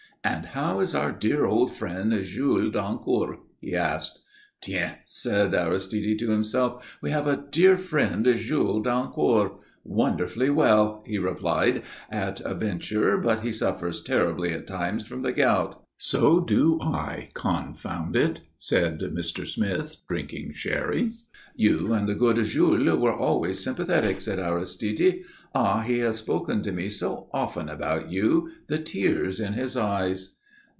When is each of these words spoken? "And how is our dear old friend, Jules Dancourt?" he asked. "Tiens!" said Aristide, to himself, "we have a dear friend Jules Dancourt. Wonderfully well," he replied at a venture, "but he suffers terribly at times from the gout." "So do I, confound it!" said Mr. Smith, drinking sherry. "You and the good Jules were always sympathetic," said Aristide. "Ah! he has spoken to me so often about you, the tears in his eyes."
"And 0.23 0.45
how 0.45 0.79
is 0.81 0.93
our 0.93 1.11
dear 1.11 1.45
old 1.45 1.75
friend, 1.75 2.13
Jules 2.13 2.73
Dancourt?" 2.75 3.39
he 3.59 3.75
asked. 3.75 4.19
"Tiens!" 4.61 4.97
said 5.07 5.55
Aristide, 5.55 6.19
to 6.19 6.29
himself, 6.29 6.95
"we 7.01 7.09
have 7.09 7.25
a 7.25 7.43
dear 7.49 7.75
friend 7.75 8.23
Jules 8.35 8.85
Dancourt. 8.85 9.53
Wonderfully 9.83 10.51
well," 10.51 11.01
he 11.07 11.17
replied 11.17 11.81
at 12.11 12.39
a 12.41 12.53
venture, 12.53 13.17
"but 13.17 13.39
he 13.39 13.51
suffers 13.51 14.03
terribly 14.03 14.53
at 14.53 14.67
times 14.67 15.07
from 15.07 15.23
the 15.23 15.31
gout." 15.31 15.83
"So 15.97 16.39
do 16.39 16.79
I, 16.81 17.29
confound 17.33 18.15
it!" 18.15 18.41
said 18.59 18.99
Mr. 18.99 19.47
Smith, 19.47 19.97
drinking 20.07 20.53
sherry. 20.53 21.11
"You 21.55 21.93
and 21.93 22.07
the 22.07 22.15
good 22.15 22.37
Jules 22.45 22.97
were 22.97 23.13
always 23.13 23.59
sympathetic," 23.63 24.21
said 24.21 24.39
Aristide. 24.39 25.21
"Ah! 25.53 25.81
he 25.81 25.99
has 25.99 26.15
spoken 26.15 26.61
to 26.61 26.71
me 26.71 26.87
so 26.89 27.29
often 27.33 27.67
about 27.69 28.09
you, 28.09 28.49
the 28.67 28.79
tears 28.79 29.39
in 29.39 29.53
his 29.53 29.75
eyes." 29.77 30.35